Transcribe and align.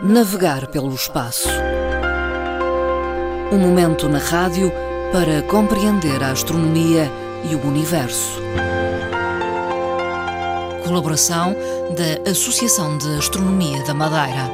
Navegar 0.00 0.68
pelo 0.68 0.94
espaço. 0.94 1.48
Um 3.52 3.58
momento 3.58 4.08
na 4.08 4.18
rádio 4.18 4.72
para 5.12 5.42
compreender 5.42 6.22
a 6.22 6.30
astronomia 6.30 7.10
e 7.50 7.54
o 7.54 7.66
universo. 7.66 8.40
Colaboração 10.82 11.54
da 11.94 12.30
Associação 12.30 12.96
de 12.96 13.18
Astronomia 13.18 13.84
da 13.84 13.92
Madeira. 13.92 14.50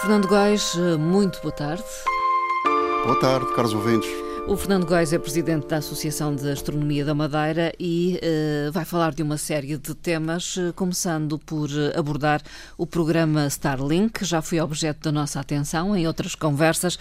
Fernando 0.00 0.26
Góis, 0.26 0.74
muito 0.98 1.40
boa 1.40 1.52
tarde. 1.52 1.84
Boa 3.04 3.20
tarde, 3.20 3.46
caros 3.54 3.72
ouvintes. 3.72 4.25
O 4.48 4.56
Fernando 4.56 4.86
Góis 4.86 5.12
é 5.12 5.18
presidente 5.18 5.66
da 5.66 5.78
Associação 5.78 6.32
de 6.32 6.48
Astronomia 6.48 7.04
da 7.04 7.12
Madeira 7.12 7.72
e 7.80 8.20
uh, 8.68 8.70
vai 8.70 8.84
falar 8.84 9.12
de 9.12 9.20
uma 9.20 9.36
série 9.36 9.76
de 9.76 9.92
temas, 9.92 10.56
uh, 10.56 10.72
começando 10.72 11.36
por 11.36 11.68
uh, 11.68 11.98
abordar 11.98 12.40
o 12.78 12.86
programa 12.86 13.48
Starlink, 13.48 14.20
que 14.20 14.24
já 14.24 14.40
foi 14.40 14.60
objeto 14.60 15.00
da 15.00 15.10
nossa 15.10 15.40
atenção 15.40 15.96
em 15.96 16.06
outras 16.06 16.36
conversas, 16.36 16.96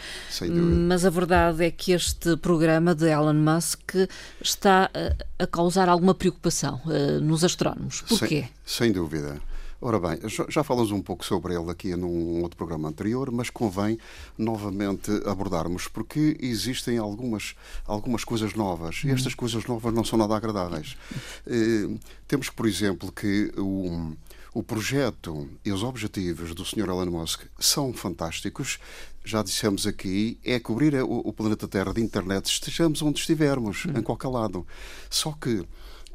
mas 0.90 1.06
a 1.06 1.10
verdade 1.12 1.64
é 1.64 1.70
que 1.70 1.92
este 1.92 2.36
programa 2.36 2.96
de 2.96 3.12
Elon 3.12 3.36
Musk 3.36 3.94
está 4.42 4.90
a 5.38 5.46
causar 5.46 5.88
alguma 5.88 6.16
preocupação 6.16 6.82
nos 7.22 7.44
astrónomos. 7.44 8.02
Porquê? 8.02 8.46
Sem, 8.66 8.88
sem 8.88 8.92
dúvida. 8.92 9.40
Ora 9.86 10.00
bem, 10.00 10.18
já 10.50 10.64
falamos 10.64 10.90
um 10.90 11.00
pouco 11.00 11.24
sobre 11.24 11.54
ele 11.54 11.70
aqui 11.70 11.96
num 11.96 12.42
outro 12.42 12.58
programa 12.58 12.90
anterior, 12.90 13.30
mas 13.30 13.52
convém 13.52 14.00
novamente 14.36 15.12
abordarmos, 15.28 15.88
porque 15.88 16.36
existem 16.42 16.98
algumas, 16.98 17.54
algumas 17.86 18.24
coisas 18.24 18.56
novas 18.56 19.04
e 19.06 19.12
estas 19.12 19.36
coisas 19.36 19.64
novas 19.68 19.94
não 19.94 20.04
são 20.04 20.18
nada 20.18 20.36
agradáveis. 20.36 20.98
Eh, 21.46 22.00
temos, 22.28 22.50
por 22.50 22.66
exemplo, 22.66 23.12
que 23.12 23.54
o, 23.60 24.16
o 24.56 24.64
projeto 24.64 25.48
e 25.64 25.72
os 25.72 25.84
objetivos 25.84 26.56
do 26.56 26.66
Sr. 26.66 26.90
Elon 26.90 27.12
Musk 27.12 27.44
são 27.60 27.94
fantásticos. 27.94 28.80
Já 29.24 29.44
dissemos 29.44 29.86
aqui, 29.86 30.40
é 30.44 30.60
cobrir 30.60 30.96
o, 30.96 31.20
o 31.20 31.32
planeta 31.32 31.68
Terra 31.68 31.94
de 31.94 32.02
internet, 32.02 32.48
estejamos 32.48 33.04
onde 33.04 33.20
estivermos, 33.20 33.86
em 33.96 34.02
qualquer 34.02 34.30
lado. 34.30 34.66
Só 35.12 35.32
que 35.34 35.64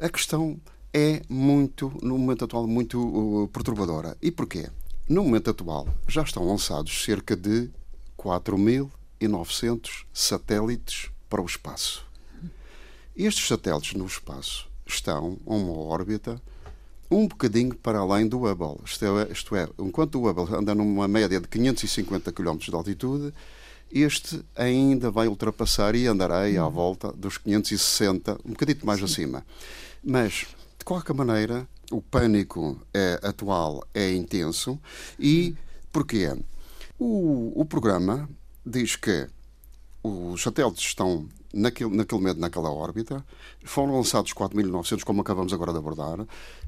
a 0.01 0.09
questão 0.09 0.61
é 0.93 1.23
muito, 1.29 1.93
no 2.03 2.19
momento 2.19 2.45
atual, 2.45 2.67
muito 2.67 3.01
uh, 3.01 3.49
perturbadora. 3.49 4.17
E 4.21 4.31
porquê? 4.31 4.69
No 5.09 5.25
momento 5.25 5.51
atual 5.51 5.89
já 6.09 6.23
estão 6.23 6.47
lançados 6.47 7.05
cerca 7.05 7.37
de 7.37 7.71
4.900 8.19 10.05
satélites 10.13 11.11
para 11.29 11.41
o 11.43 11.47
espaço. 11.47 12.05
Estes 13.17 13.47
satélites 13.47 13.95
no 13.95 14.07
espaço 14.07 14.69
estão 14.87 15.39
a 15.47 15.55
uma 15.55 15.79
órbita 15.79 16.41
um 17.11 17.27
bocadinho 17.27 17.75
para 17.75 17.99
além 17.99 18.29
do 18.29 18.47
Hubble. 18.47 18.77
Isto 18.85 19.05
é, 19.05 19.33
isto 19.33 19.57
é, 19.57 19.69
enquanto 19.79 20.15
o 20.17 20.29
Hubble 20.29 20.55
anda 20.55 20.75
numa 20.75 21.09
média 21.09 21.41
de 21.41 21.49
550 21.49 22.31
km 22.33 22.57
de 22.57 22.75
altitude, 22.75 23.35
este 23.93 24.41
ainda 24.55 25.11
vai 25.11 25.27
ultrapassar 25.27 25.97
e 25.97 26.07
andará 26.07 26.45
à 26.45 26.69
volta 26.69 27.13
dos 27.13 27.37
560, 27.37 28.39
um 28.45 28.51
bocadinho 28.51 28.79
mais 28.85 29.01
Sim. 29.01 29.05
acima. 29.07 29.45
Mas 30.05 30.47
de 30.81 30.85
qualquer 30.85 31.15
maneira, 31.15 31.69
o 31.93 32.01
pânico 32.01 32.81
é, 32.93 33.21
atual 33.23 33.85
é 33.95 34.13
intenso 34.13 34.79
e 35.19 35.55
porquê? 35.93 36.35
O, 36.99 37.53
o 37.55 37.65
programa 37.65 38.29
diz 38.65 38.97
que 38.97 39.29
os 40.03 40.43
satélites 40.43 40.83
estão 40.83 41.29
naquele, 41.53 41.95
naquele 41.95 42.21
momento 42.21 42.39
naquela 42.39 42.71
órbita, 42.71 43.25
foram 43.63 43.97
lançados 43.97 44.33
4.900, 44.33 45.05
como 45.05 45.21
acabamos 45.21 45.53
agora 45.53 45.73
de 45.73 45.79
abordar, 45.79 46.27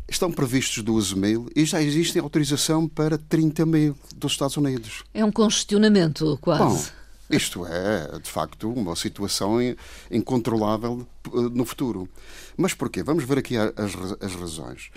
estão 0.09 0.31
previstos 0.31 0.83
12 0.83 1.17
mil 1.17 1.49
e 1.57 1.65
já 1.65 1.83
existe 1.83 2.19
autorização 2.19 2.87
para 2.87 3.17
30 3.17 3.65
mil 3.65 3.97
dos 4.15 4.33
Estados 4.33 4.57
Unidos. 4.57 5.05
É 5.15 5.25
um 5.25 5.33
congestionamento 5.33 6.39
quase. 6.41 6.91
Bom, 6.91 7.02
isto 7.33 7.67
é, 7.67 8.19
de 8.19 8.31
facto, 8.31 8.71
uma 8.71 8.95
situação 8.95 9.59
incontrolável 10.11 11.07
eh, 11.27 11.31
no 11.53 11.65
futuro. 11.65 12.09
Mas 12.57 12.75
porquê? 12.75 13.03
Vamos 13.03 13.25
ver 13.25 13.39
aqui 13.39 13.57
as, 13.57 13.73
as 14.21 14.35
razões. 14.35 14.91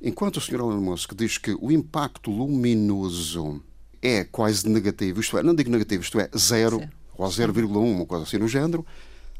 Enquanto 0.00 0.38
o 0.38 0.40
Sr. 0.40 0.54
Elon 0.54 0.80
Musk 0.80 1.12
diz 1.14 1.38
que 1.38 1.54
o 1.60 1.70
impacto 1.70 2.30
luminoso 2.30 3.62
é 4.00 4.24
quase 4.24 4.68
negativo, 4.68 5.20
isto 5.20 5.38
é, 5.38 5.42
não 5.42 5.54
digo 5.54 5.70
negativo, 5.70 6.02
isto 6.02 6.18
é 6.18 6.28
zero 6.36 6.80
Sim. 6.80 6.88
ou 7.16 7.28
0,1, 7.28 7.76
uma 7.76 8.06
coisa 8.06 8.24
assim 8.24 8.38
no 8.38 8.48
género, 8.48 8.84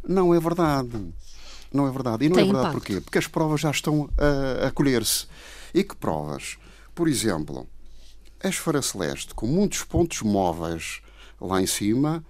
não 0.07 0.35
é 0.35 0.39
verdade. 0.39 1.13
Não 1.73 1.89
é 1.89 1.91
verdade. 1.91 2.27
E 2.27 2.29
não 2.29 2.37
Tem 2.37 2.45
é 2.45 2.47
verdade 2.47 2.69
impacto. 2.69 2.87
porquê? 2.87 3.01
Porque 3.01 3.19
as 3.19 3.27
provas 3.27 3.61
já 3.61 3.71
estão 3.71 4.11
a, 4.19 4.67
a 4.67 4.71
colher-se. 4.71 5.27
E 5.73 5.83
que 5.83 5.97
provas? 5.97 6.59
Por 6.95 7.09
exemplo, 7.09 7.67
a 8.43 8.49
esfera 8.49 8.83
celeste, 8.83 9.35
com 9.35 9.47
muitos 9.47 9.83
pontos 9.85 10.21
móveis 10.21 11.01
lá 11.41 11.63
em 11.63 11.67
cima, 11.67 12.23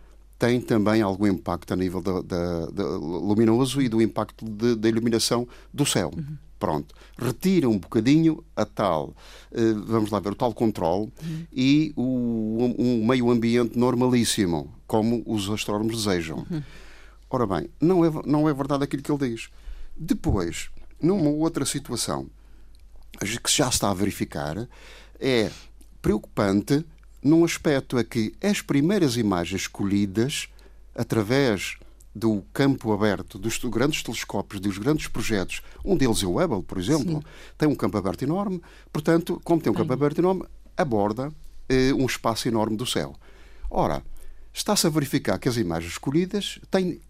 tem 0.43 0.61
também 0.61 1.01
algum 1.01 1.29
impacto 1.29 1.73
a 1.73 1.77
nível 1.77 2.01
da, 2.01 2.21
da, 2.21 2.67
da 2.67 2.85
luminoso 2.97 3.81
e 3.81 3.89
do 3.89 4.03
impacto 4.03 4.45
da 4.45 4.89
iluminação 4.89 5.47
do 5.73 5.87
céu. 5.87 6.11
Uhum. 6.17 6.37
Pronto. 6.59 6.93
Retira 7.17 7.69
um 7.69 7.79
bocadinho 7.79 8.43
a 8.57 8.65
tal, 8.65 9.15
uh, 9.53 9.85
vamos 9.87 10.11
lá 10.11 10.19
ver, 10.19 10.33
o 10.33 10.35
tal 10.35 10.53
controle 10.53 11.13
uhum. 11.23 11.47
e 11.53 11.93
o 11.95 12.75
um 12.77 13.07
meio 13.07 13.31
ambiente 13.31 13.79
normalíssimo, 13.79 14.75
como 14.85 15.23
os 15.25 15.49
astrónomos 15.49 16.05
desejam. 16.05 16.45
Uhum. 16.51 16.63
Ora 17.31 17.47
bem, 17.47 17.71
não 17.81 18.05
é, 18.05 18.11
não 18.27 18.49
é 18.49 18.53
verdade 18.53 18.83
aquilo 18.83 19.01
que 19.01 19.13
ele 19.13 19.31
diz. 19.31 19.49
Depois, 19.97 20.71
numa 21.01 21.31
outra 21.31 21.65
situação 21.65 22.27
que 23.21 23.53
já 23.53 23.69
está 23.69 23.91
a 23.91 23.95
verificar, 23.95 24.69
é 25.21 25.53
preocupante 26.01 26.85
num 27.23 27.45
aspecto 27.45 27.99
é 27.99 28.05
que 28.05 28.35
as 28.43 28.61
primeiras 28.61 29.17
imagens 29.17 29.63
escolhidas 29.63 30.49
através 30.95 31.77
do 32.15 32.43
campo 32.53 32.93
aberto 32.93 33.39
dos 33.39 33.59
grandes 33.59 34.03
telescópios, 34.03 34.61
dos 34.61 34.77
grandes 34.77 35.09
projetos, 35.09 35.63
um 35.85 35.97
deles 35.97 36.23
é 36.23 36.27
o 36.27 36.39
Hubble, 36.39 36.63
por 36.63 36.79
exemplo, 36.79 37.15
Sim. 37.15 37.23
tem 37.57 37.69
um 37.69 37.75
campo 37.75 37.97
aberto 37.97 38.23
enorme, 38.23 38.61
portanto, 38.93 39.41
como 39.43 39.63
tem 39.63 39.73
um 39.73 39.75
campo 39.75 39.93
aberto 39.93 40.19
enorme, 40.19 40.45
aborda 40.77 41.33
eh, 41.69 41.93
um 41.95 42.05
espaço 42.05 42.49
enorme 42.49 42.77
do 42.77 42.85
céu. 42.85 43.15
Ora, 43.71 44.03
está-se 44.53 44.87
a 44.87 44.91
verificar 44.91 45.39
que 45.39 45.49
as 45.49 45.57
imagens 45.57 45.93
escolhidas 45.93 46.59
têm 46.71 47.01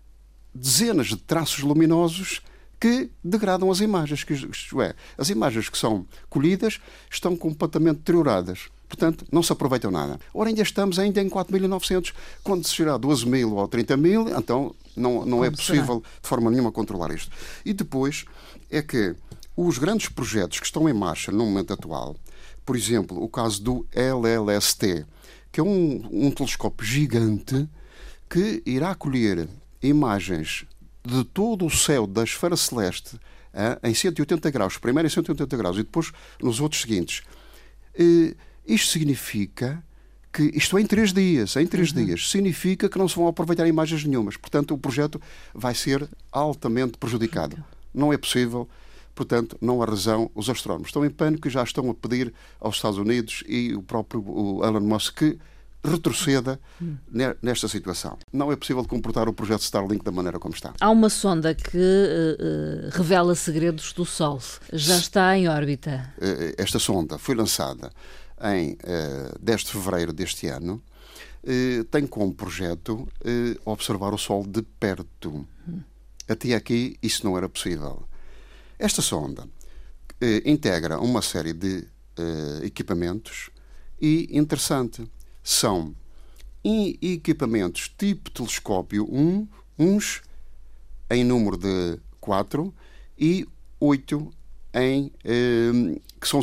dezenas 0.54 1.08
de 1.08 1.16
traços 1.16 1.60
luminosos 1.60 2.40
que 2.78 3.10
degradam 3.22 3.70
as 3.70 3.80
imagens. 3.80 4.22
Que, 4.22 4.34
isto 4.34 4.80
é, 4.80 4.94
as 5.16 5.30
imagens 5.30 5.68
que 5.68 5.78
são 5.78 6.06
colhidas 6.28 6.80
estão 7.10 7.36
completamente 7.36 7.98
deterioradas. 7.98 8.68
Portanto, 8.92 9.24
não 9.32 9.42
se 9.42 9.50
aproveitam 9.50 9.90
nada. 9.90 10.20
Ora, 10.34 10.50
ainda 10.50 10.60
estamos 10.60 10.98
ainda 10.98 11.22
em 11.22 11.30
4.900. 11.30 12.12
Quando 12.44 12.66
se 12.66 12.74
chegar 12.74 12.94
a 12.94 12.98
12 12.98 13.26
mil 13.26 13.54
ou 13.54 13.66
30 13.66 13.96
mil, 13.96 14.28
então 14.28 14.74
não, 14.94 15.24
não 15.24 15.42
é 15.42 15.50
possível 15.50 16.02
será? 16.04 16.20
de 16.22 16.28
forma 16.28 16.50
nenhuma 16.50 16.70
controlar 16.70 17.10
isto. 17.10 17.34
E 17.64 17.72
depois 17.72 18.26
é 18.70 18.82
que 18.82 19.16
os 19.56 19.78
grandes 19.78 20.10
projetos 20.10 20.60
que 20.60 20.66
estão 20.66 20.86
em 20.86 20.92
marcha 20.92 21.32
no 21.32 21.46
momento 21.46 21.72
atual, 21.72 22.14
por 22.66 22.76
exemplo, 22.76 23.18
o 23.22 23.30
caso 23.30 23.62
do 23.62 23.86
LLST, 23.94 25.06
que 25.50 25.58
é 25.58 25.62
um, 25.62 26.06
um 26.12 26.30
telescópio 26.30 26.86
gigante 26.86 27.66
que 28.28 28.62
irá 28.66 28.94
colher 28.94 29.48
imagens 29.82 30.66
de 31.02 31.24
todo 31.24 31.64
o 31.64 31.70
céu 31.70 32.06
da 32.06 32.24
esfera 32.24 32.58
celeste 32.58 33.18
em 33.82 33.94
180 33.94 34.50
graus, 34.50 34.76
primeiro 34.76 35.06
em 35.06 35.10
180 35.10 35.56
graus 35.56 35.76
e 35.76 35.82
depois 35.82 36.12
nos 36.42 36.60
outros 36.60 36.82
seguintes. 36.82 37.22
Eh, 37.98 38.34
isto 38.66 38.90
significa 38.90 39.82
que 40.32 40.50
isto 40.54 40.78
é 40.78 40.80
em 40.80 40.86
três 40.86 41.12
dias, 41.12 41.56
em 41.56 41.66
três 41.66 41.92
uhum. 41.92 42.06
dias, 42.06 42.30
significa 42.30 42.88
que 42.88 42.98
não 42.98 43.06
se 43.06 43.14
vão 43.14 43.28
aproveitar 43.28 43.66
imagens 43.66 44.04
nenhumas. 44.04 44.36
Portanto, 44.36 44.72
o 44.72 44.78
projeto 44.78 45.20
vai 45.54 45.74
ser 45.74 46.08
altamente 46.30 46.96
prejudicado. 46.96 47.62
Não 47.92 48.12
é 48.12 48.16
possível, 48.16 48.66
portanto, 49.14 49.58
não 49.60 49.82
há 49.82 49.86
razão. 49.86 50.30
Os 50.34 50.48
astrónomos 50.48 50.88
estão 50.88 51.04
em 51.04 51.10
pânico 51.10 51.46
e 51.46 51.50
já 51.50 51.62
estão 51.62 51.90
a 51.90 51.94
pedir 51.94 52.32
aos 52.58 52.76
Estados 52.76 52.98
Unidos 52.98 53.44
e 53.46 53.74
o 53.74 53.82
próprio 53.82 54.24
o 54.26 54.64
Elon 54.64 54.80
Musk 54.80 55.18
que 55.18 55.38
retroceda 55.84 56.60
hum. 56.80 56.96
nesta 57.42 57.66
situação. 57.66 58.16
Não 58.32 58.52
é 58.52 58.56
possível 58.56 58.84
comportar 58.84 59.28
o 59.28 59.32
projeto 59.32 59.62
Starlink 59.62 60.04
da 60.04 60.12
maneira 60.12 60.38
como 60.38 60.54
está. 60.54 60.72
Há 60.80 60.88
uma 60.88 61.10
sonda 61.10 61.54
que 61.54 61.76
uh, 61.76 62.96
revela 62.96 63.34
segredos 63.34 63.92
do 63.92 64.06
Sol. 64.06 64.40
Já 64.72 64.96
está 64.96 65.36
em 65.36 65.48
órbita. 65.48 66.14
Esta 66.56 66.78
sonda 66.78 67.18
foi 67.18 67.34
lançada 67.34 67.90
em 68.42 68.72
uh, 68.72 69.38
10 69.40 69.60
de 69.62 69.72
fevereiro 69.72 70.12
deste 70.12 70.46
ano, 70.48 70.82
uh, 71.44 71.84
tem 71.84 72.06
como 72.06 72.34
projeto 72.34 72.94
uh, 72.94 73.70
observar 73.70 74.12
o 74.12 74.18
Sol 74.18 74.46
de 74.46 74.62
perto. 74.62 75.46
Até 76.28 76.54
aqui 76.54 76.96
isso 77.02 77.24
não 77.24 77.36
era 77.36 77.48
possível. 77.48 78.04
Esta 78.78 79.02
sonda 79.02 79.48
integra 80.44 81.00
uma 81.00 81.20
série 81.20 81.52
de 81.52 81.84
equipamentos 82.62 83.50
e, 84.00 84.28
interessante, 84.30 85.04
são 85.42 85.94
equipamentos 86.64 87.92
tipo 87.98 88.30
telescópio, 88.30 89.04
um, 89.10 89.48
uns 89.76 90.22
em 91.10 91.24
número 91.24 91.56
de 91.56 91.98
4 92.20 92.72
e 93.18 93.46
8 93.80 94.32
em 94.74 95.12
eh, 95.24 96.00
que 96.20 96.28
são 96.28 96.40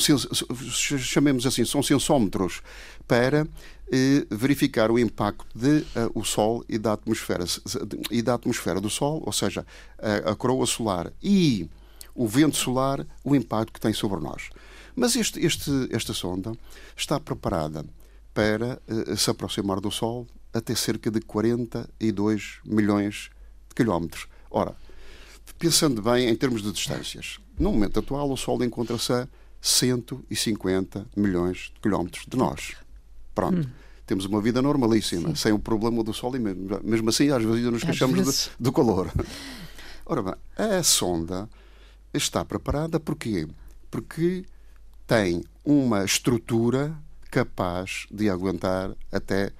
chamemos 0.99 1.45
assim 1.45 1.65
são 1.65 1.81
sensómetros 1.81 2.61
para 3.07 3.47
eh, 3.91 4.23
verificar 4.29 4.91
o 4.91 4.99
impacto 4.99 5.47
de 5.55 5.79
uh, 5.79 6.11
o 6.13 6.23
Sol 6.23 6.63
e 6.69 6.77
da 6.77 6.93
atmosfera 6.93 7.43
e 8.11 8.21
da 8.21 8.35
atmosfera 8.35 8.79
do 8.79 8.87
Sol, 8.87 9.23
ou 9.25 9.33
seja, 9.33 9.65
a, 9.97 10.31
a 10.31 10.35
coroa 10.35 10.67
solar 10.67 11.11
e 11.23 11.67
o 12.13 12.27
vento 12.27 12.55
solar, 12.55 13.03
o 13.23 13.35
impacto 13.35 13.73
que 13.73 13.79
tem 13.79 13.91
sobre 13.91 14.19
nós. 14.19 14.49
Mas 14.95 15.15
este, 15.15 15.43
este, 15.43 15.71
esta 15.89 16.13
sonda 16.13 16.55
está 16.95 17.19
preparada 17.19 17.83
para 18.31 18.79
uh, 18.87 19.17
se 19.17 19.31
aproximar 19.31 19.79
do 19.79 19.89
Sol 19.89 20.27
até 20.53 20.75
cerca 20.75 21.09
de 21.09 21.21
42 21.21 22.59
milhões 22.63 23.31
de 23.69 23.75
quilómetros. 23.75 24.27
Ora, 24.51 24.75
pensando 25.57 26.01
bem 26.01 26.29
em 26.29 26.35
termos 26.35 26.61
de 26.61 26.71
distâncias, 26.71 27.39
no 27.57 27.71
momento 27.71 27.99
atual 27.99 28.31
o 28.31 28.37
Sol 28.37 28.63
encontra-se 28.63 29.11
a 29.11 29.27
150 29.61 31.05
milhões 31.15 31.71
de 31.73 31.81
quilómetros 31.81 32.25
de 32.27 32.37
nós. 32.37 32.75
Pronto. 33.35 33.67
Hum. 33.67 33.71
Temos 34.05 34.25
uma 34.25 34.41
vida 34.41 34.61
normalíssima, 34.61 35.29
Sim. 35.29 35.35
sem 35.35 35.51
o 35.51 35.59
problema 35.59 36.03
do 36.03 36.13
Sol 36.13 36.35
e 36.35 36.39
mesmo, 36.39 36.79
mesmo 36.83 37.09
assim 37.09 37.29
às 37.29 37.43
vezes 37.43 37.57
ainda 37.57 37.71
nos 37.71 37.83
queixamos 37.83 38.49
do 38.59 38.71
calor. 38.71 39.11
Ora 40.05 40.23
bem, 40.23 40.33
a 40.57 40.81
sonda 40.81 41.47
está 42.13 42.43
preparada 42.43 42.99
porquê? 42.99 43.47
Porque 43.91 44.45
tem 45.05 45.43
uma 45.63 46.03
estrutura 46.03 46.97
capaz 47.29 48.07
de 48.09 48.29
aguentar 48.29 48.95
até 49.11 49.51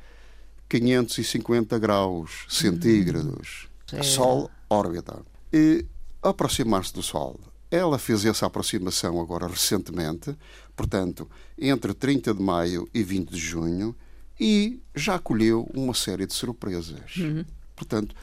550 0.68 1.78
graus 1.78 2.46
centígrados. 2.50 3.68
Hum. 3.94 4.04
Sol 4.04 4.52
órbita. 4.70 5.20
E 5.52 5.86
aproximar-se 6.22 6.94
do 6.94 7.02
Sol. 7.02 7.40
Ela 7.72 8.00
fez 8.00 8.26
essa 8.26 8.46
aproximação 8.46 9.22
agora 9.22 9.48
recentemente, 9.48 10.36
portanto, 10.76 11.30
entre 11.58 11.94
30 11.94 12.34
de 12.34 12.42
maio 12.42 12.90
e 12.94 13.04
20 13.04 13.30
de 13.30 13.38
junho, 13.38 13.96
e 14.40 14.80
já 14.96 15.20
colheu 15.20 15.70
uma 15.74 15.94
série 15.94 16.26
de 16.26 16.34
surpresas. 16.34 17.16
Uhum. 17.18 17.46
Portanto, 17.76 18.16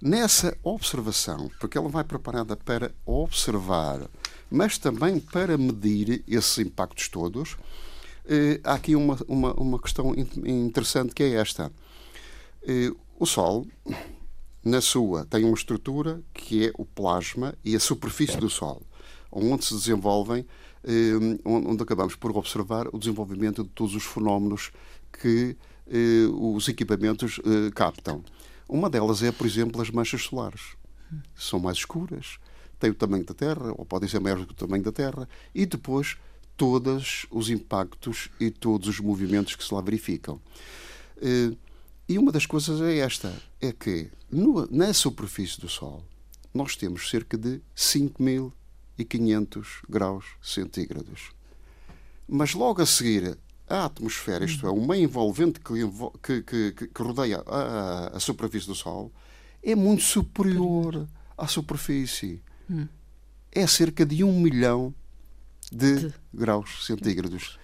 nessa 0.00 0.56
observação, 0.62 1.50
porque 1.60 1.78
ela 1.78 1.88
vai 1.88 2.02
preparada 2.04 2.56
para 2.56 2.92
observar, 3.06 4.00
mas 4.50 4.76
também 4.76 5.20
para 5.20 5.56
medir 5.56 6.22
esses 6.26 6.58
impactos 6.58 7.08
todos, 7.08 7.56
eh, 8.26 8.60
há 8.64 8.74
aqui 8.74 8.94
uma, 8.96 9.16
uma, 9.28 9.54
uma 9.54 9.78
questão 9.78 10.14
interessante 10.14 11.14
que 11.14 11.22
é 11.22 11.34
esta. 11.34 11.72
Eh, 12.66 12.92
o 13.18 13.24
Sol, 13.24 13.66
na 14.64 14.80
sua, 14.80 15.24
tem 15.24 15.44
uma 15.44 15.54
estrutura 15.54 16.22
que 16.32 16.68
é 16.68 16.72
o 16.78 16.84
plasma 16.84 17.54
e 17.64 17.74
a 17.74 17.80
superfície 17.80 18.36
do 18.36 18.48
Sol, 18.48 18.82
onde 19.30 19.64
se 19.64 19.74
desenvolvem, 19.74 20.46
eh, 20.84 21.38
onde 21.44 21.82
acabamos 21.82 22.14
por 22.14 22.36
observar 22.36 22.86
o 22.92 22.98
desenvolvimento 22.98 23.64
de 23.64 23.70
todos 23.70 23.94
os 23.94 24.04
fenómenos 24.04 24.70
que 25.20 25.56
eh, 25.88 26.26
os 26.32 26.68
equipamentos 26.68 27.40
eh, 27.44 27.70
captam. 27.74 28.22
Uma 28.68 28.88
delas 28.88 29.22
é, 29.22 29.32
por 29.32 29.46
exemplo, 29.46 29.82
as 29.82 29.90
manchas 29.90 30.22
solares. 30.22 30.76
São 31.34 31.58
mais 31.58 31.78
escuras, 31.78 32.38
têm 32.78 32.90
o 32.90 32.94
tamanho 32.94 33.24
da 33.24 33.34
Terra, 33.34 33.74
ou 33.76 33.84
podem 33.84 34.08
ser 34.08 34.20
maiores 34.20 34.46
do 34.46 34.54
que 34.54 34.54
o 34.54 34.66
tamanho 34.66 34.84
da 34.84 34.92
Terra, 34.92 35.28
e 35.52 35.66
depois 35.66 36.16
todos 36.56 37.26
os 37.30 37.50
impactos 37.50 38.30
e 38.38 38.48
todos 38.48 38.88
os 38.88 39.00
movimentos 39.00 39.56
que 39.56 39.64
se 39.64 39.74
lá 39.74 39.80
verificam. 39.80 40.40
E 42.12 42.18
uma 42.18 42.30
das 42.30 42.44
coisas 42.44 42.78
é 42.82 42.98
esta: 42.98 43.34
é 43.58 43.72
que 43.72 44.10
no, 44.30 44.68
na 44.70 44.92
superfície 44.92 45.58
do 45.58 45.66
Sol 45.66 46.04
nós 46.52 46.76
temos 46.76 47.08
cerca 47.08 47.38
de 47.38 47.62
5.500 47.74 49.64
graus 49.88 50.26
centígrados. 50.42 51.30
Mas 52.28 52.52
logo 52.52 52.82
a 52.82 52.86
seguir 52.86 53.38
a 53.66 53.86
atmosfera, 53.86 54.44
isto 54.44 54.66
é, 54.66 54.70
o 54.70 54.86
meio 54.86 55.04
envolvente 55.04 55.58
que, 55.58 55.72
que, 56.22 56.42
que, 56.42 56.86
que 56.88 57.02
rodeia 57.02 57.42
a, 57.46 58.08
a, 58.14 58.20
superfície 58.20 58.66
do 58.66 58.74
Sol, 58.74 59.10
é 59.62 59.74
muito 59.74 60.02
superior 60.02 61.08
à 61.38 61.48
superfície. 61.48 62.42
Hum. 62.70 62.86
É 63.50 63.66
cerca 63.66 64.04
de 64.04 64.22
um 64.22 64.38
milhão 64.38 64.94
de, 65.72 66.08
de. 66.08 66.14
graus 66.34 66.84
centígrados. 66.84 67.58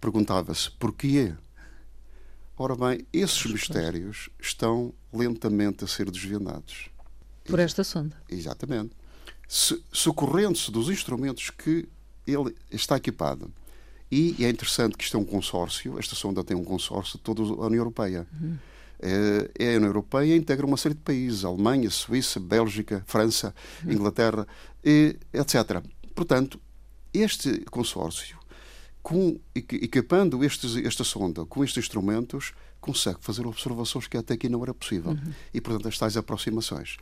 Perguntava-se 0.00 0.70
porquê? 0.70 1.34
Ora 2.62 2.76
bem, 2.76 3.04
esses 3.12 3.44
mistérios 3.44 4.30
estão 4.40 4.94
lentamente 5.12 5.82
a 5.82 5.88
ser 5.88 6.08
desvendados. 6.08 6.90
Por 7.44 7.58
esta 7.58 7.82
sonda. 7.82 8.16
Exatamente. 8.28 8.92
Se, 9.48 9.82
socorrendo-se 9.90 10.70
dos 10.70 10.88
instrumentos 10.88 11.50
que 11.50 11.88
ele 12.24 12.54
está 12.70 12.96
equipado 12.96 13.52
e 14.08 14.44
é 14.44 14.48
interessante 14.48 14.96
que 14.96 15.02
isto 15.02 15.16
é 15.16 15.20
um 15.20 15.24
consórcio, 15.24 15.98
esta 15.98 16.14
sonda 16.14 16.44
tem 16.44 16.56
um 16.56 16.62
consórcio 16.62 17.18
de 17.18 17.24
toda 17.24 17.42
a 17.42 17.66
União 17.66 17.80
Europeia. 17.80 18.28
Uhum. 18.40 18.56
É, 19.00 19.74
a 19.74 19.76
União 19.78 19.88
Europeia 19.88 20.36
integra 20.36 20.64
uma 20.64 20.76
série 20.76 20.94
de 20.94 21.00
países, 21.00 21.44
Alemanha, 21.44 21.90
Suíça, 21.90 22.38
Bélgica, 22.38 23.02
França, 23.08 23.52
uhum. 23.84 23.90
Inglaterra, 23.90 24.46
etc. 24.84 25.82
Portanto, 26.14 26.60
este 27.12 27.64
consórcio, 27.72 28.38
com, 29.02 29.38
equipando 29.54 30.44
estes, 30.44 30.76
esta 30.76 31.02
sonda 31.04 31.44
com 31.44 31.64
estes 31.64 31.84
instrumentos, 31.84 32.52
consegue 32.80 33.18
fazer 33.20 33.46
observações 33.46 34.06
que 34.06 34.16
até 34.16 34.34
aqui 34.34 34.48
não 34.48 34.62
era 34.62 34.72
possível. 34.72 35.12
Uhum. 35.12 35.32
E, 35.52 35.60
portanto, 35.60 35.88
as 35.88 35.98
tais 35.98 36.16
aproximações. 36.16 36.96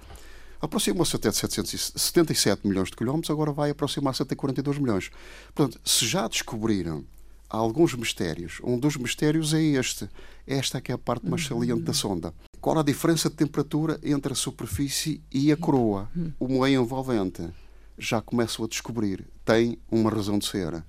Aproximou-se 0.61 1.17
até 1.17 1.31
de 1.31 1.37
777 1.37 2.67
milhões 2.67 2.91
de 2.91 2.97
quilómetros, 2.97 3.31
agora 3.31 3.51
vai 3.51 3.71
aproximar-se 3.71 4.23
até 4.23 4.35
42 4.35 4.79
milhões. 4.79 5.11
Portanto, 5.55 5.81
se 5.85 6.07
já 6.07 6.29
descobriram 6.29 7.05
alguns 7.49 7.95
mistérios, 7.95 8.61
um 8.63 8.79
dos 8.79 8.97
mistérios 8.97 9.55
é 9.55 9.63
este. 9.63 10.09
Esta 10.47 10.79
é 10.79 10.81
que 10.81 10.93
é 10.93 10.95
a 10.95 10.99
parte 10.99 11.27
mais 11.27 11.47
saliente 11.47 11.83
da 11.83 11.95
sonda. 11.95 12.35
Qual 12.61 12.79
a 12.79 12.83
diferença 12.83 13.31
de 13.31 13.37
temperatura 13.37 13.99
entre 14.03 14.35
a 14.35 14.37
superfície 14.37 15.23
e 15.33 15.51
a 15.51 15.57
coroa? 15.57 16.11
O 16.39 16.47
meio 16.47 16.83
envolvente. 16.83 17.49
Já 17.97 18.21
começam 18.21 18.65
a 18.65 18.69
descobrir. 18.69 19.27
Tem 19.45 19.79
uma 19.91 20.11
razão 20.11 20.39
de 20.39 20.47
ser. 20.47 20.85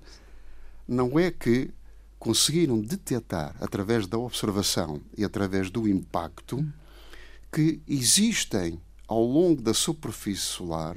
Não 0.86 1.18
é 1.18 1.30
que 1.30 1.70
conseguiram 2.18 2.80
detectar, 2.80 3.56
através 3.60 4.06
da 4.06 4.16
observação 4.16 5.00
e 5.16 5.24
através 5.24 5.70
do 5.70 5.88
impacto, 5.88 6.64
que 7.52 7.80
existem 7.86 8.80
ao 9.08 9.22
longo 9.24 9.60
da 9.60 9.74
superfície 9.74 10.42
solar 10.42 10.96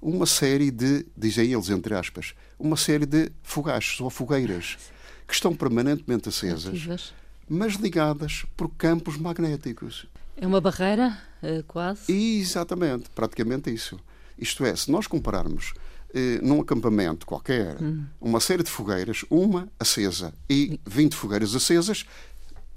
uma 0.00 0.26
série 0.26 0.70
de, 0.70 1.06
dizem 1.16 1.52
eles 1.52 1.68
entre 1.68 1.94
aspas, 1.94 2.34
uma 2.58 2.76
série 2.76 3.06
de 3.06 3.30
fogachos 3.42 4.00
ou 4.00 4.10
fogueiras 4.10 4.78
que 5.26 5.34
estão 5.34 5.54
permanentemente 5.54 6.28
acesas, 6.28 7.12
mas 7.48 7.74
ligadas 7.74 8.46
por 8.56 8.70
campos 8.70 9.16
magnéticos. 9.16 10.06
É 10.36 10.46
uma 10.46 10.60
barreira, 10.60 11.18
eh, 11.42 11.62
quase? 11.66 12.10
Exatamente, 12.12 13.10
praticamente 13.10 13.72
isso. 13.72 13.98
Isto 14.38 14.64
é, 14.64 14.74
se 14.74 14.90
nós 14.90 15.06
compararmos 15.06 15.74
eh, 16.18 16.40
num 16.42 16.60
acampamento 16.60 17.24
qualquer 17.26 17.80
hum. 17.80 18.04
uma 18.20 18.40
série 18.40 18.62
de 18.62 18.70
fogueiras, 18.70 19.24
uma 19.30 19.68
acesa 19.78 20.34
e 20.50 20.80
20 20.86 21.14
fogueiras 21.14 21.54
acesas, 21.54 22.04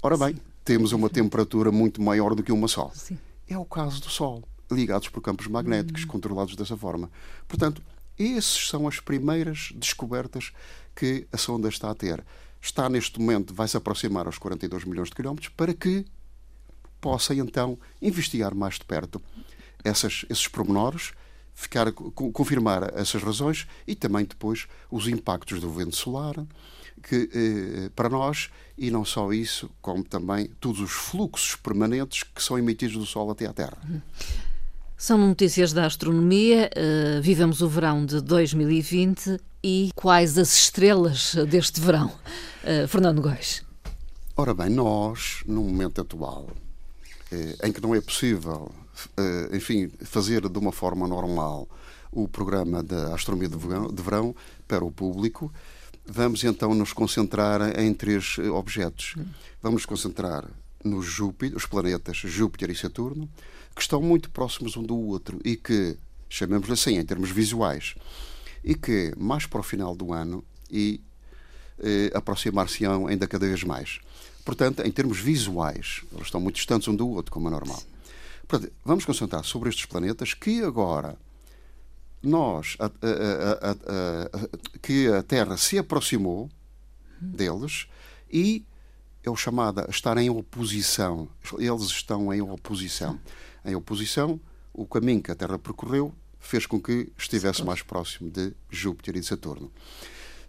ora 0.02 0.16
bem, 0.16 0.36
temos 0.64 0.92
uma 0.92 1.10
temperatura 1.10 1.72
muito 1.72 2.00
maior 2.00 2.34
do 2.34 2.42
que 2.42 2.52
uma 2.52 2.68
só. 2.68 2.90
Sim. 2.94 3.18
É 3.48 3.58
o 3.58 3.64
caso 3.64 4.00
do 4.00 4.08
Sol 4.08 4.42
ligados 4.70 5.08
por 5.08 5.20
campos 5.20 5.46
magnéticos, 5.46 6.02
uhum. 6.02 6.08
controlados 6.08 6.56
dessa 6.56 6.76
forma. 6.76 7.10
Portanto, 7.46 7.82
essas 8.18 8.68
são 8.68 8.88
as 8.88 9.00
primeiras 9.00 9.72
descobertas 9.74 10.52
que 10.94 11.26
a 11.32 11.36
sonda 11.36 11.68
está 11.68 11.90
a 11.90 11.94
ter. 11.94 12.24
Está 12.60 12.88
neste 12.88 13.20
momento, 13.20 13.52
vai 13.52 13.66
se 13.68 13.76
aproximar 13.76 14.26
aos 14.26 14.38
42 14.38 14.84
milhões 14.84 15.08
de 15.08 15.14
quilómetros 15.14 15.48
para 15.50 15.74
que 15.74 16.04
possa 17.00 17.34
então 17.34 17.78
investigar 18.00 18.54
mais 18.54 18.74
de 18.74 18.84
perto 18.84 19.20
essas, 19.84 20.24
esses 20.30 20.46
pormenores, 20.46 21.12
ficar, 21.54 21.92
confirmar 21.92 22.92
essas 22.96 23.22
razões 23.22 23.66
e 23.86 23.94
também 23.94 24.24
depois 24.24 24.66
os 24.90 25.06
impactos 25.08 25.60
do 25.60 25.70
vento 25.70 25.96
solar, 25.96 26.34
que 27.02 27.28
eh, 27.34 27.90
para 27.96 28.08
nós, 28.08 28.50
e 28.78 28.90
não 28.90 29.04
só 29.04 29.32
isso, 29.32 29.70
como 29.80 30.04
também 30.04 30.50
todos 30.60 30.80
os 30.80 30.92
fluxos 30.92 31.56
permanentes 31.56 32.22
que 32.22 32.42
são 32.42 32.58
emitidos 32.58 32.96
do 32.96 33.06
Sol 33.06 33.30
até 33.30 33.46
à 33.46 33.52
Terra. 33.52 33.78
São 34.96 35.18
notícias 35.18 35.72
da 35.72 35.84
astronomia. 35.84 36.70
Uh, 36.76 37.20
vivemos 37.20 37.60
o 37.60 37.68
verão 37.68 38.06
de 38.06 38.20
2020 38.20 39.36
e 39.60 39.90
quais 39.96 40.38
as 40.38 40.54
estrelas 40.56 41.34
deste 41.48 41.80
verão? 41.80 42.12
Uh, 42.62 42.86
Fernando 42.86 43.20
Góis. 43.20 43.64
Ora 44.36 44.54
bem, 44.54 44.70
nós, 44.70 45.42
no 45.44 45.62
momento 45.62 46.00
atual, 46.00 46.46
em 47.62 47.72
que 47.72 47.80
não 47.80 47.94
é 47.94 48.00
possível, 48.00 48.70
eh, 49.16 49.56
enfim, 49.56 49.90
fazer 50.04 50.48
de 50.48 50.58
uma 50.58 50.72
forma 50.72 51.06
normal 51.06 51.68
o 52.10 52.28
programa 52.28 52.82
da 52.82 53.14
astronomia 53.14 53.48
de 53.48 54.02
verão, 54.02 54.34
para 54.68 54.84
o 54.84 54.90
público, 54.90 55.52
vamos 56.06 56.44
então 56.44 56.74
nos 56.74 56.92
concentrar 56.92 57.78
em 57.80 57.92
três 57.94 58.38
objetos. 58.38 59.14
Vamos 59.62 59.82
nos 59.82 59.86
concentrar 59.86 60.44
no 60.84 61.02
Júpiter, 61.02 61.56
os 61.56 61.66
planetas 61.66 62.16
Júpiter 62.16 62.70
e 62.70 62.74
Saturno, 62.74 63.28
que 63.74 63.80
estão 63.80 64.02
muito 64.02 64.30
próximos 64.30 64.76
um 64.76 64.82
do 64.82 64.96
outro 64.96 65.40
e 65.44 65.56
que, 65.56 65.96
chamemos-lhe 66.28 66.74
assim, 66.74 66.98
em 66.98 67.04
termos 67.04 67.30
visuais, 67.30 67.94
e 68.64 68.74
que 68.74 69.12
mais 69.16 69.46
para 69.46 69.60
o 69.60 69.62
final 69.62 69.94
do 69.94 70.12
ano 70.12 70.44
e 70.70 71.00
aproximar-se-ão 72.14 73.06
ainda 73.06 73.26
cada 73.26 73.46
vez 73.46 73.64
mais. 73.64 74.00
Portanto, 74.44 74.82
em 74.82 74.90
termos 74.90 75.18
visuais, 75.18 76.02
eles 76.12 76.26
estão 76.26 76.40
muito 76.40 76.56
distantes 76.56 76.88
um 76.88 76.94
do 76.94 77.08
outro, 77.08 77.32
como 77.32 77.48
é 77.48 77.50
normal. 77.50 77.82
Portanto, 78.46 78.72
vamos 78.84 79.04
concentrar 79.04 79.44
sobre 79.44 79.68
estes 79.68 79.86
planetas 79.86 80.34
que 80.34 80.62
agora 80.62 81.16
nós, 82.22 82.76
a, 82.78 82.86
a, 82.86 83.70
a, 83.70 84.78
que 84.80 85.08
a 85.08 85.22
Terra 85.22 85.56
se 85.56 85.78
aproximou 85.78 86.50
deles 87.20 87.86
e 88.32 88.64
é 89.24 89.30
o 89.30 89.36
chamado 89.36 89.88
estar 89.88 90.16
em 90.18 90.28
oposição. 90.30 91.28
Eles 91.58 91.82
estão 91.82 92.32
em 92.32 92.42
oposição. 92.42 93.18
Em 93.64 93.74
oposição, 93.74 94.40
o 94.72 94.86
caminho 94.86 95.22
que 95.22 95.30
a 95.30 95.34
Terra 95.34 95.58
percorreu 95.58 96.12
fez 96.40 96.66
com 96.66 96.80
que 96.80 97.12
estivesse 97.16 97.64
mais 97.64 97.82
próximo 97.82 98.28
de 98.30 98.52
Júpiter 98.68 99.16
e 99.16 99.20
de 99.20 99.26
Saturno. 99.26 99.70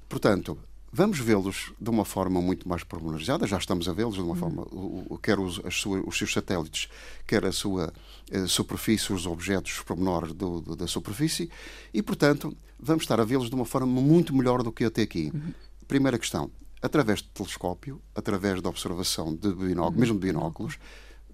Portanto, 0.10 0.58
vamos 0.94 1.18
vê-los 1.18 1.74
de 1.82 1.90
uma 1.90 2.06
forma 2.06 2.40
muito 2.40 2.70
mais 2.70 2.84
pormenorizada, 2.84 3.48
já 3.48 3.58
estamos 3.58 3.90
a 3.90 3.94
vê-los 3.94 4.14
de 4.14 4.22
uma 4.22 4.36
forma, 4.36 4.64
quer 5.24 5.40
os, 5.40 5.60
suas, 5.72 6.04
os 6.06 6.16
seus 6.16 6.32
satélites, 6.32 6.88
quer 7.26 7.44
a 7.44 7.52
sua 7.52 7.92
a 8.32 8.38
eh, 8.38 8.48
superfície, 8.48 9.12
os 9.12 9.26
objetos, 9.26 9.72
os 9.72 9.82
pormenores 9.82 10.34
do, 10.34 10.62
do, 10.62 10.76
da 10.76 10.86
superfície, 10.86 11.50
e, 11.92 12.04
portanto, 12.04 12.56
vamos 12.80 13.04
estar 13.04 13.20
a 13.20 13.26
vê-los 13.26 13.50
de 13.50 13.56
uma 13.56 13.66
forma 13.66 13.88
muito 13.88 14.36
melhor 14.36 14.62
do 14.62 14.72
que 14.72 14.86
até 14.86 15.02
aqui. 15.02 15.34
Primeira 15.88 16.20
questão, 16.20 16.52
através 16.80 17.24
de 17.24 17.30
telescópio, 17.30 18.00
através 18.14 18.62
da 18.62 18.70
observação 18.70 19.36
de 19.36 19.52
binóculos, 19.52 20.00
mesmo 20.00 20.20
de 20.20 20.28
binóculos, 20.28 20.78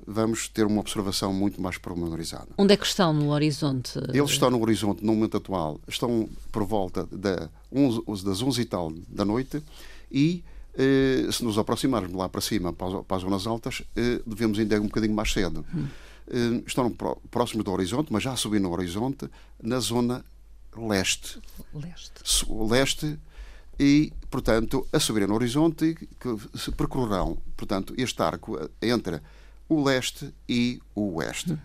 vamos 0.10 0.50
ter 0.50 0.66
uma 0.66 0.82
observação 0.82 1.32
muito 1.32 1.62
mais 1.62 1.78
pormenorizada. 1.78 2.48
Onde 2.58 2.74
é 2.74 2.78
que 2.78 2.86
estão 2.86 3.14
no 3.14 3.30
horizonte? 3.30 4.00
Eles 4.12 4.32
estão 4.32 4.50
no 4.50 4.60
horizonte 4.60 5.06
no 5.06 5.14
momento 5.14 5.38
atual, 5.38 5.80
estão 5.88 6.28
por 6.52 6.66
volta 6.66 7.08
da 7.12 7.48
11, 7.72 8.24
das 8.24 8.42
11 8.42 8.62
e 8.62 8.66
tal 8.66 8.92
da 9.08 9.24
noite 9.24 9.64
e 10.12 10.44
eh, 10.74 11.32
se 11.32 11.44
nos 11.44 11.58
aproximarmos 11.60 12.14
lá 12.14 12.28
para 12.28 12.42
cima, 12.42 12.74
para, 12.74 13.16
as 13.16 13.22
zonas 13.22 13.46
altas, 13.46 13.84
eh, 13.96 14.20
devemos 14.26 14.58
ainda 14.58 14.82
um 14.82 14.88
bocadinho 14.88 15.14
mais 15.14 15.32
cedo. 15.32 15.64
Hum. 15.74 15.88
Eh, 16.28 16.64
estão 16.66 16.92
próximos 17.30 17.64
do 17.64 17.72
horizonte, 17.72 18.12
mas 18.12 18.24
já 18.24 18.36
subindo 18.36 18.64
no 18.64 18.72
horizonte, 18.72 19.30
na 19.62 19.80
zona 19.80 20.26
leste. 20.76 21.40
Leste. 21.74 22.46
Leste 22.50 23.20
e, 23.80 24.12
portanto, 24.30 24.88
a 24.92 25.00
subir 25.00 25.28
no 25.28 25.36
horizonte, 25.36 25.96
que 26.20 26.58
se 26.58 26.72
percorrerão, 26.72 27.38
portanto, 27.56 27.94
este 27.98 28.22
arco 28.22 28.60
entre 28.82 29.22
o 29.70 29.84
leste 29.84 30.34
e 30.48 30.82
o 30.96 31.16
oeste. 31.16 31.58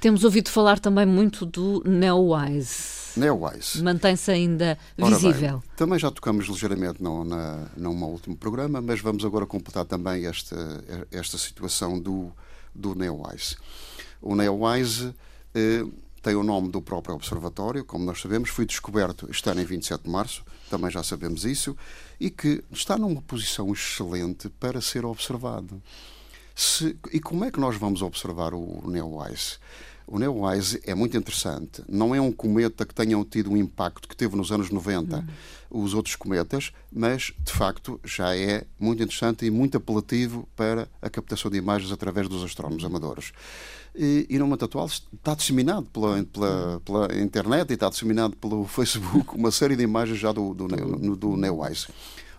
Temos 0.00 0.24
ouvido 0.24 0.50
falar 0.50 0.80
também 0.80 1.06
muito 1.06 1.46
do 1.46 1.82
Neowise. 1.86 2.96
Neowise. 3.16 3.82
Mantém-se 3.82 4.30
ainda 4.30 4.78
visível. 4.96 5.58
Bem, 5.58 5.70
também 5.76 5.98
já 5.98 6.10
tocamos 6.10 6.46
ligeiramente 6.46 7.02
no, 7.02 7.24
na, 7.24 7.66
num 7.76 8.04
último 8.04 8.36
programa, 8.36 8.80
mas 8.80 9.00
vamos 9.00 9.24
agora 9.24 9.46
completar 9.46 9.84
também 9.84 10.26
esta, 10.26 11.06
esta 11.10 11.38
situação 11.38 11.98
do, 11.98 12.32
do 12.74 12.94
Neowise. 12.94 13.56
O 14.20 14.34
Neowise 14.34 15.14
eh, 15.54 15.84
tem 16.26 16.34
o 16.34 16.42
nome 16.42 16.68
do 16.70 16.82
próprio 16.82 17.14
observatório, 17.14 17.84
como 17.84 18.04
nós 18.04 18.20
sabemos, 18.20 18.50
foi 18.50 18.66
descoberto 18.66 19.28
este 19.30 19.48
ano 19.48 19.60
em 19.60 19.64
27 19.64 20.04
de 20.04 20.10
março, 20.10 20.44
também 20.68 20.90
já 20.90 21.02
sabemos 21.02 21.44
isso, 21.44 21.76
e 22.18 22.30
que 22.30 22.64
está 22.70 22.98
numa 22.98 23.22
posição 23.22 23.72
excelente 23.72 24.48
para 24.48 24.80
ser 24.80 25.04
observado. 25.04 25.80
Se, 26.58 26.96
e 27.12 27.20
como 27.20 27.44
é 27.44 27.50
que 27.50 27.60
nós 27.60 27.76
vamos 27.76 28.00
observar 28.00 28.54
o 28.54 28.82
Neowise? 28.88 29.58
O 30.06 30.18
Neowise 30.18 30.80
é 30.86 30.94
muito 30.94 31.14
interessante. 31.14 31.82
Não 31.86 32.14
é 32.14 32.20
um 32.20 32.32
cometa 32.32 32.86
que 32.86 32.94
tenha 32.94 33.22
tido 33.24 33.50
um 33.50 33.58
impacto 33.58 34.08
que 34.08 34.16
teve 34.16 34.34
nos 34.36 34.50
anos 34.50 34.70
90 34.70 35.18
uhum. 35.70 35.82
os 35.82 35.92
outros 35.92 36.16
cometas, 36.16 36.72
mas 36.90 37.34
de 37.40 37.52
facto 37.52 38.00
já 38.02 38.34
é 38.34 38.64
muito 38.80 39.02
interessante 39.02 39.44
e 39.44 39.50
muito 39.50 39.76
apelativo 39.76 40.48
para 40.56 40.88
a 41.02 41.10
captação 41.10 41.50
de 41.50 41.58
imagens 41.58 41.92
através 41.92 42.26
dos 42.26 42.42
astrónomos 42.42 42.82
amadores. 42.84 43.32
E, 43.94 44.26
e 44.30 44.38
no 44.38 44.46
momento 44.46 44.64
atual 44.64 44.86
está 44.86 45.34
disseminado 45.34 45.86
pela, 45.90 46.24
pela, 46.24 46.80
pela, 46.82 47.22
internet 47.22 47.68
e 47.68 47.74
está 47.74 47.90
disseminado 47.90 48.34
pelo 48.34 48.64
Facebook 48.68 49.34
uma 49.34 49.50
série 49.50 49.76
de 49.76 49.82
imagens 49.82 50.18
já 50.18 50.32
do, 50.32 50.54
do, 50.54 50.68
do, 50.68 51.16
do 51.16 51.36
Neowise. 51.36 51.88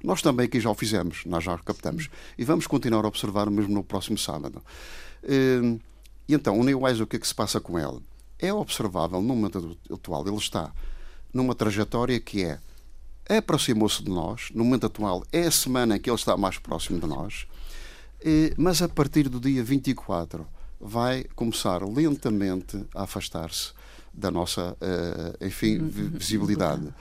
Nós 0.04 0.22
também 0.22 0.46
aqui 0.46 0.60
já 0.60 0.70
o 0.70 0.76
fizemos, 0.76 1.24
nós 1.26 1.44
já 1.44 1.56
o 1.56 1.64
captamos. 1.64 2.10
E 2.38 2.44
vamos 2.44 2.68
continuar 2.68 3.06
a 3.06 3.08
observar 3.08 3.50
mesmo 3.50 3.74
no 3.74 3.84
próximo 3.84 4.18
sábado. 4.18 4.62
Hum, 5.24 5.80
e 6.28 6.34
então, 6.34 6.60
o 6.60 6.64
Neowise, 6.64 7.02
o 7.02 7.08
que 7.08 7.16
é 7.16 7.20
que 7.20 7.28
se 7.28 7.36
passa 7.36 7.60
com 7.60 7.80
ele? 7.80 8.00
É 8.38 8.54
observável 8.54 9.22
no 9.22 9.36
momento 9.36 9.78
atual, 9.92 10.28
ele 10.28 10.38
está 10.38 10.72
numa 11.34 11.56
trajetória 11.56 12.20
que 12.20 12.44
é 12.44 12.60
aproximou-se 13.30 14.04
de 14.04 14.10
nós, 14.10 14.50
no 14.54 14.64
momento 14.64 14.86
atual 14.86 15.24
é 15.32 15.42
a 15.42 15.52
semana 15.52 15.98
em 15.98 16.00
que 16.00 16.10
ele 16.10 16.16
está 16.16 16.38
mais 16.38 16.58
próximo 16.58 17.00
de 17.00 17.08
nós, 17.08 17.46
mas 18.58 18.82
a 18.82 18.88
partir 18.88 19.28
do 19.28 19.40
dia 19.40 19.64
24 19.64 20.48
vai 20.80 21.26
começar 21.36 21.84
lentamente 21.84 22.86
a 22.96 23.04
afastar-se 23.04 23.74
da 24.14 24.32
nossa, 24.32 24.76
eh, 24.82 25.48
enfim, 25.48 25.78
visibilidade. 25.88 26.94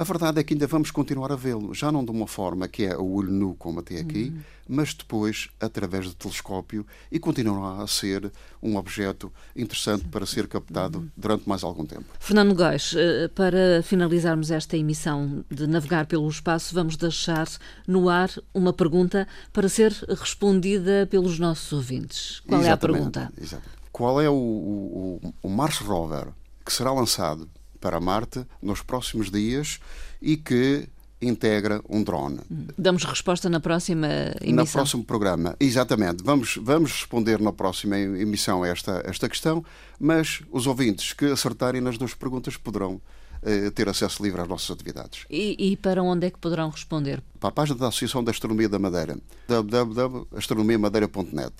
A 0.00 0.02
verdade 0.02 0.40
é 0.40 0.42
que 0.42 0.54
ainda 0.54 0.66
vamos 0.66 0.90
continuar 0.90 1.30
a 1.30 1.36
vê-lo, 1.36 1.74
já 1.74 1.92
não 1.92 2.02
de 2.02 2.10
uma 2.10 2.26
forma 2.26 2.66
que 2.66 2.86
é 2.86 2.96
o 2.96 3.16
olho 3.16 3.30
nu, 3.30 3.54
como 3.54 3.80
até 3.80 4.00
aqui, 4.00 4.32
uhum. 4.34 4.40
mas 4.66 4.94
depois 4.94 5.50
através 5.60 6.06
do 6.06 6.14
telescópio 6.14 6.86
e 7.12 7.18
continuará 7.18 7.82
a 7.82 7.86
ser 7.86 8.32
um 8.62 8.76
objeto 8.76 9.30
interessante 9.54 10.08
para 10.08 10.24
ser 10.24 10.48
captado 10.48 11.00
uhum. 11.00 11.10
durante 11.14 11.46
mais 11.46 11.62
algum 11.62 11.84
tempo. 11.84 12.06
Fernando 12.18 12.54
Góis, 12.54 12.94
eh, 12.96 13.28
para 13.28 13.82
finalizarmos 13.82 14.50
esta 14.50 14.74
emissão 14.74 15.44
de 15.50 15.66
Navegar 15.66 16.06
pelo 16.06 16.26
Espaço, 16.30 16.74
vamos 16.74 16.96
deixar 16.96 17.46
no 17.86 18.08
ar 18.08 18.30
uma 18.54 18.72
pergunta 18.72 19.28
para 19.52 19.68
ser 19.68 19.92
respondida 20.08 21.06
pelos 21.10 21.38
nossos 21.38 21.74
ouvintes. 21.74 22.40
Qual 22.46 22.58
exatamente, 22.58 22.70
é 22.70 22.72
a 22.72 22.76
pergunta? 22.78 23.32
Exatamente. 23.38 23.78
Qual 23.92 24.18
é 24.18 24.30
o, 24.30 24.32
o, 24.32 25.34
o 25.42 25.48
Mars 25.50 25.76
Rover 25.76 26.28
que 26.64 26.72
será 26.72 26.90
lançado 26.90 27.46
para 27.80 28.00
Marte 28.00 28.44
nos 28.62 28.82
próximos 28.82 29.30
dias 29.30 29.80
e 30.20 30.36
que 30.36 30.88
integra 31.22 31.82
um 31.88 32.02
drone. 32.02 32.40
Damos 32.78 33.04
resposta 33.04 33.48
na 33.48 33.60
próxima 33.60 34.08
emissão. 34.40 34.64
No 34.64 34.66
próximo 34.66 35.04
programa, 35.04 35.54
exatamente. 35.60 36.24
Vamos, 36.24 36.58
vamos 36.60 36.92
responder 36.92 37.40
na 37.40 37.52
próxima 37.52 37.98
emissão 37.98 38.64
esta, 38.64 39.02
esta 39.04 39.28
questão, 39.28 39.64
mas 39.98 40.40
os 40.50 40.66
ouvintes 40.66 41.12
que 41.12 41.26
acertarem 41.26 41.80
nas 41.80 41.98
duas 41.98 42.14
perguntas 42.14 42.56
poderão 42.56 43.00
eh, 43.42 43.70
ter 43.70 43.88
acesso 43.88 44.22
livre 44.22 44.42
às 44.42 44.48
nossas 44.48 44.70
atividades. 44.70 45.24
E, 45.30 45.56
e, 45.58 45.74
para 45.76 46.02
onde 46.02 46.26
é 46.26 46.30
que 46.30 46.38
poderão 46.38 46.68
responder? 46.68 47.22
Para 47.38 47.48
a 47.48 47.52
página 47.52 47.78
da 47.78 47.88
Associação 47.88 48.22
da 48.22 48.30
Astronomia 48.30 48.68
da 48.68 48.78
Madeira, 48.78 49.16
www.astronomiamadeira.net. 49.48 51.54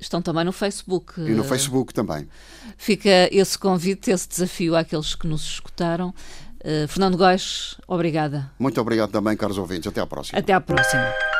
Estão 0.00 0.22
também 0.22 0.44
no 0.44 0.52
Facebook. 0.52 1.20
E 1.20 1.30
no 1.30 1.44
Facebook 1.44 1.92
também. 1.92 2.26
Fica 2.76 3.28
esse 3.30 3.58
convite, 3.58 4.10
esse 4.10 4.28
desafio 4.28 4.74
àqueles 4.74 5.14
que 5.14 5.26
nos 5.26 5.42
escutaram. 5.42 6.14
Uh, 6.60 6.88
Fernando 6.88 7.16
Góis, 7.16 7.76
obrigada. 7.86 8.50
Muito 8.58 8.80
obrigado 8.80 9.10
também, 9.10 9.36
caros 9.36 9.58
ouvintes. 9.58 9.86
Até 9.86 10.00
à 10.00 10.06
próxima. 10.06 10.38
Até 10.38 10.52
à 10.52 10.60
próxima. 10.60 11.39